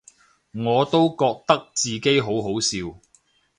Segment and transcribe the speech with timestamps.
[0.55, 2.99] 我都覺得自己好好笑